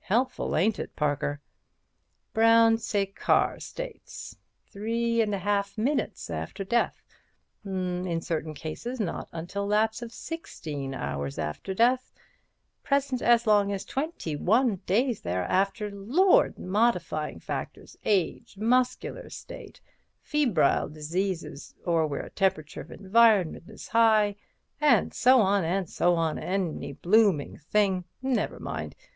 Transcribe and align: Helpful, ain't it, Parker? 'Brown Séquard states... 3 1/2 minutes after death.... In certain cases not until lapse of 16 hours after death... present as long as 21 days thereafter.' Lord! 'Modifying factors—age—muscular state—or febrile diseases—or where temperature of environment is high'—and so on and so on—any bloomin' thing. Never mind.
Helpful, 0.00 0.56
ain't 0.56 0.80
it, 0.80 0.96
Parker? 0.96 1.40
'Brown 2.32 2.78
Séquard 2.78 3.62
states... 3.62 4.36
3 4.72 5.18
1/2 5.18 5.78
minutes 5.78 6.28
after 6.30 6.64
death.... 6.64 7.00
In 7.64 8.20
certain 8.20 8.54
cases 8.54 8.98
not 8.98 9.28
until 9.30 9.68
lapse 9.68 10.02
of 10.02 10.10
16 10.10 10.94
hours 10.94 11.38
after 11.38 11.74
death... 11.74 12.12
present 12.82 13.22
as 13.22 13.46
long 13.46 13.70
as 13.70 13.84
21 13.84 14.74
days 14.84 15.20
thereafter.' 15.20 15.92
Lord! 15.92 16.58
'Modifying 16.58 17.38
factors—age—muscular 17.38 19.30
state—or 19.30 19.80
febrile 20.20 20.88
diseases—or 20.88 22.04
where 22.08 22.28
temperature 22.30 22.80
of 22.80 22.90
environment 22.90 23.68
is 23.70 23.86
high'—and 23.86 25.14
so 25.14 25.40
on 25.40 25.62
and 25.62 25.88
so 25.88 26.16
on—any 26.16 26.94
bloomin' 26.94 27.58
thing. 27.58 28.04
Never 28.20 28.58
mind. 28.58 28.96